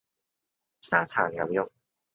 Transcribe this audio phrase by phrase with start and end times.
[0.81, 1.71] 沙茶牛肉